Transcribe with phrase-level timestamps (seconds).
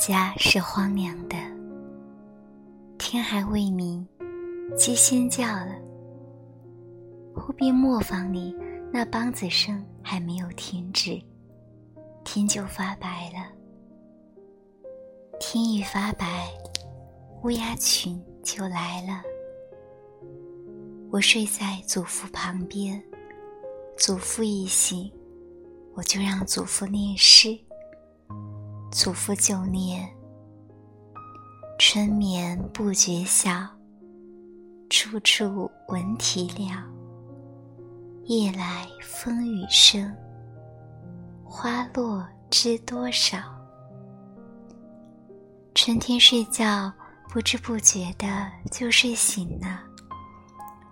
[0.00, 1.36] 家是荒凉的，
[2.96, 4.08] 天还未明，
[4.74, 5.78] 鸡先叫了。
[7.36, 8.56] 后边磨坊里
[8.90, 11.20] 那梆子声还没有停止，
[12.24, 13.52] 天就发白了。
[15.38, 16.48] 天一发白，
[17.42, 19.22] 乌鸦群就来了。
[21.10, 23.02] 我睡在祖父旁边，
[23.98, 25.12] 祖父一醒，
[25.92, 27.58] 我就让祖父念诗。
[28.90, 30.08] 祖父就念
[31.78, 33.66] ：“春眠不觉晓，
[34.90, 36.76] 处处闻啼鸟。
[38.24, 40.12] 夜来风雨声，
[41.44, 43.38] 花落知多少。”
[45.72, 46.92] 春天睡觉，
[47.28, 49.80] 不知不觉的就睡醒了。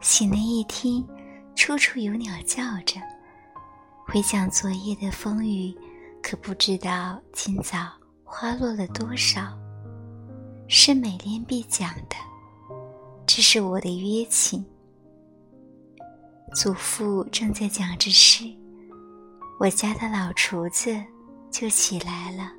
[0.01, 1.05] 醒了一听，
[1.57, 3.01] 处处有鸟叫着。
[4.07, 5.77] 回想昨夜的风雨。
[6.23, 7.79] 可不知道今早
[8.23, 9.57] 花落了多少，
[10.69, 12.17] 是美莲必讲的，
[13.27, 14.65] 这是我的约请。
[16.55, 18.45] 祖父正在讲着诗，
[19.59, 20.95] 我家的老厨子
[21.51, 22.53] 就起来了。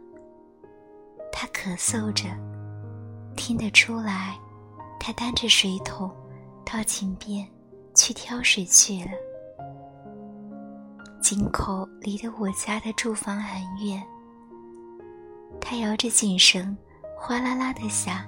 [1.31, 2.25] 他咳嗽着，
[3.35, 4.37] 听得出来，
[4.99, 6.09] 他担着水桶
[6.65, 7.47] 到井边
[7.95, 9.11] 去挑水去了。
[11.30, 14.03] 井口离得我家的住房很远，
[15.61, 16.75] 他摇着井绳，
[17.16, 18.25] 哗啦啦的响，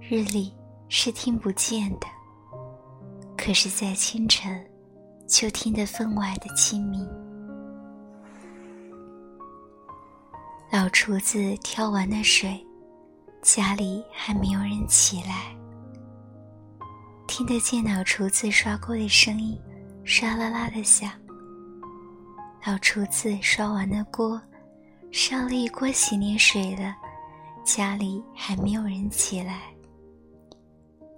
[0.00, 0.50] 日里
[0.88, 2.06] 是听不见的，
[3.36, 4.66] 可是，在清晨，
[5.28, 7.06] 就听得分外的清明。
[10.72, 12.66] 老厨子挑完了水，
[13.42, 15.54] 家里还没有人起来，
[17.28, 19.60] 听得见老厨子刷锅的声音，
[20.02, 21.10] 唰啦啦的响。
[22.66, 24.42] 老厨子刷完了锅，
[25.12, 26.96] 烧了一锅洗脸水了，
[27.64, 29.72] 家里还没有人起来。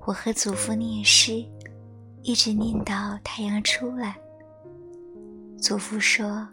[0.05, 1.43] 我和祖父念诗，
[2.21, 4.15] 一直念到太阳出来。
[5.59, 6.47] 祖父说：“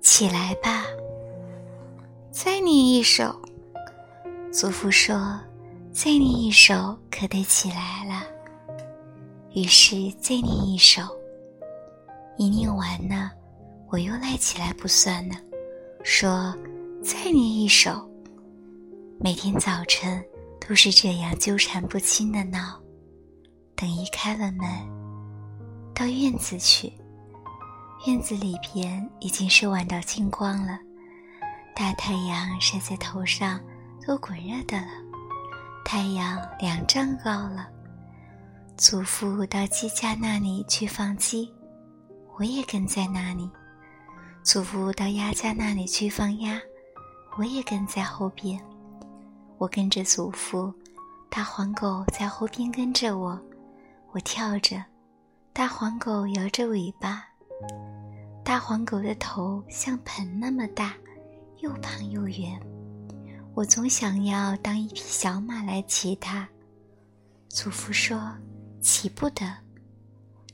[0.00, 0.84] 起来吧，
[2.30, 3.34] 再念一首。”
[4.54, 5.36] 祖父说
[5.90, 8.22] ：“再念一首，可得起来了。”
[9.52, 11.02] 于是再念一首，
[12.36, 13.32] 一念完了。
[13.94, 15.36] 我又赖起来不算呢，
[16.02, 16.52] 说
[17.00, 18.10] 再念一首。
[19.20, 20.20] 每天早晨
[20.60, 22.76] 都是这样纠缠不清的闹。
[23.76, 24.68] 等一开了门，
[25.94, 26.92] 到院子去，
[28.08, 30.76] 院子里边已经是晚到金光了，
[31.72, 33.60] 大太阳晒在头上
[34.04, 34.88] 都滚热的了，
[35.84, 37.68] 太阳两丈高了。
[38.76, 41.48] 祖父到鸡架那里去放鸡，
[42.36, 43.48] 我也跟在那里。
[44.44, 46.60] 祖父到鸭家那里去放鸭，
[47.38, 48.60] 我也跟在后边。
[49.56, 50.70] 我跟着祖父，
[51.30, 53.40] 大黄狗在后边跟着我。
[54.12, 54.84] 我跳着，
[55.54, 57.24] 大黄狗摇着尾巴。
[58.44, 60.94] 大黄狗的头像盆那么大，
[61.60, 62.60] 又胖又圆。
[63.54, 66.46] 我总想要当一匹小马来骑它。
[67.48, 68.30] 祖父说
[68.82, 69.50] 骑不得，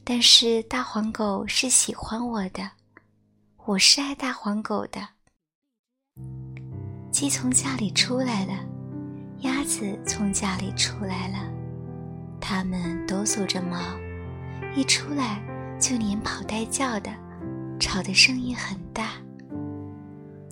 [0.05, 2.71] 但是大黄狗是喜欢我的。
[3.67, 5.07] 我是爱大黄狗的。
[7.13, 8.55] 鸡从家里出来了，
[9.41, 11.39] 鸭子从家里出来了，
[12.41, 13.79] 它们抖擞着毛，
[14.75, 15.39] 一出来
[15.79, 17.13] 就连跑带叫的，
[17.79, 19.11] 吵的声音很大。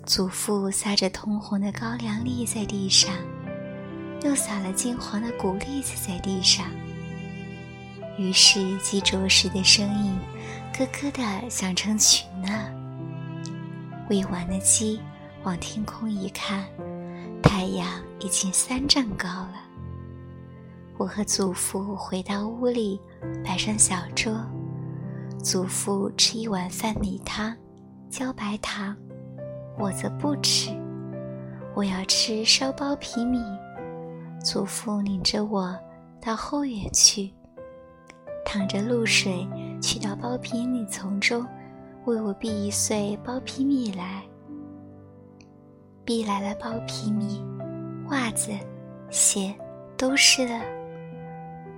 [0.05, 3.11] 祖父撒着通红的高粱粒在地上，
[4.23, 6.67] 又撒了金黄的谷粒子在地上，
[8.19, 10.15] 于是鸡啄食的声音
[10.71, 12.78] 咯咯的响成群了。
[14.09, 14.99] 喂完了鸡，
[15.43, 16.65] 往天空一看，
[17.43, 17.87] 太阳
[18.19, 19.53] 已经三丈高了。
[20.97, 22.99] 我和祖父回到屋里，
[23.45, 24.33] 摆上小桌。
[25.43, 27.55] 祖父吃一碗饭米汤，
[28.09, 28.97] 浇白糖，
[29.77, 30.71] 我则不吃。
[31.75, 33.39] 我要吃烧包皮米。
[34.43, 35.77] 祖父领着我
[36.19, 37.31] 到后院去，
[38.43, 39.47] 淌着露水，
[39.79, 41.45] 去到包皮米丛中。
[42.09, 44.23] 为我避一穗包皮米来，
[46.03, 47.45] 避来了包皮米，
[48.09, 48.51] 袜子、
[49.11, 49.55] 鞋
[49.95, 50.59] 都湿了。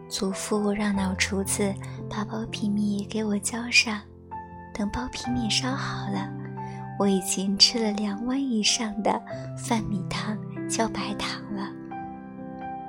[0.07, 1.74] 祖父让老厨子
[2.10, 4.00] 把包皮米给我浇上。
[4.74, 6.31] 等包皮米烧好了，
[6.98, 9.22] 我已经吃了两碗以上的
[9.57, 10.38] 饭米汤
[10.69, 11.69] 浇白糖了。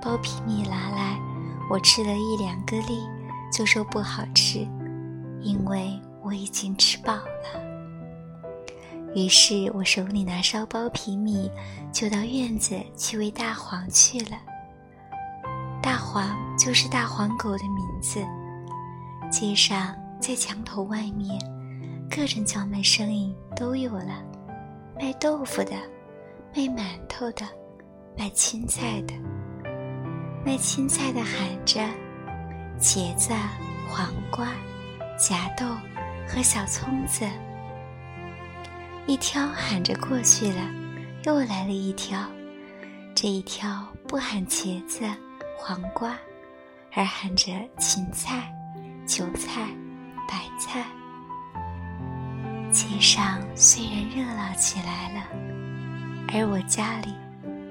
[0.00, 1.18] 包皮米拿来，
[1.68, 3.00] 我吃了一两个粒，
[3.52, 4.60] 就说不好吃，
[5.40, 6.00] 因为。
[6.24, 7.18] 我已经吃饱。
[9.14, 11.50] 于是我手里拿烧包皮米，
[11.92, 14.38] 就到院子去喂大黄去了。
[15.82, 18.24] 大黄就是大黄狗的名字。
[19.30, 21.38] 街上，在墙头外面，
[22.10, 24.22] 各种叫卖声音都有了：
[24.98, 25.72] 卖豆腐的，
[26.54, 27.46] 卖馒头的，
[28.16, 29.14] 卖青菜的。
[30.44, 31.80] 卖青菜的喊着
[32.80, 33.32] ：“茄子、
[33.88, 34.48] 黄瓜、
[35.18, 35.66] 夹豆
[36.26, 37.26] 和小葱子。”
[39.06, 40.62] 一挑喊着过去了，
[41.24, 42.18] 又来了一挑。
[43.14, 45.04] 这一挑不喊茄子、
[45.58, 46.16] 黄瓜，
[46.92, 48.52] 而喊着芹菜、
[49.06, 49.68] 韭菜、
[50.28, 50.86] 白菜。
[52.70, 55.26] 街上虽然热闹起来了，
[56.32, 57.14] 而我家里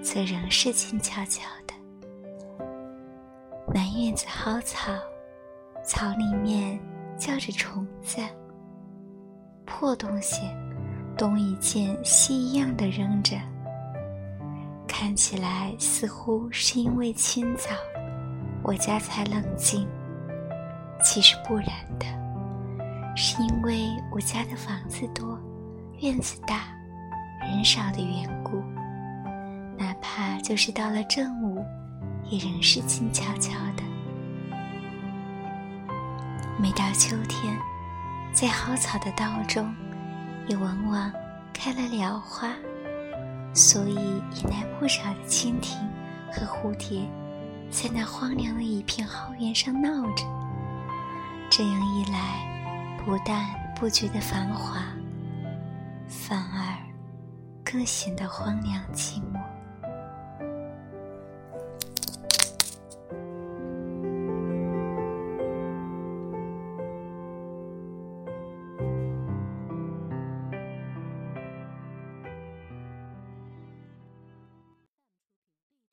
[0.03, 2.65] 则仍是静悄悄的。
[3.73, 4.91] 南院子蒿草，
[5.83, 6.79] 草里面
[7.17, 8.21] 叫着虫子。
[9.65, 10.41] 破东西。
[11.17, 13.37] 东一件西一样的扔着，
[14.87, 17.69] 看起来似乎是因为清早，
[18.63, 19.87] 我家才冷静。
[21.03, 21.67] 其实不然
[21.99, 22.05] 的，
[23.15, 25.39] 是因为我家的房子多，
[25.99, 26.73] 院子大，
[27.41, 28.61] 人少的缘故。
[29.77, 31.63] 哪怕就是到了正午，
[32.29, 33.83] 也仍是静悄悄的。
[36.59, 37.57] 每到秋天，
[38.31, 39.73] 在蒿草的道中。
[40.51, 41.09] 也往往
[41.53, 42.49] 开了蓼花，
[43.53, 45.77] 所以引来不少的蜻蜓
[46.29, 47.09] 和蝴蝶，
[47.69, 50.25] 在那荒凉的一片蒿原上闹着。
[51.49, 53.45] 这样一来，不但
[53.79, 54.83] 不觉得繁华，
[56.09, 56.77] 反而
[57.63, 59.39] 更显得荒凉寂寞。